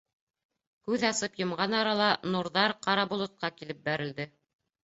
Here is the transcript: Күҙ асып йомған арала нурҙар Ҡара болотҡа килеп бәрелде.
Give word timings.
Күҙ 0.87 1.05
асып 1.09 1.37
йомған 1.43 1.77
арала 1.81 2.09
нурҙар 2.37 2.75
Ҡара 2.87 3.07
болотҡа 3.15 3.55
килеп 3.61 3.87
бәрелде. 3.91 4.29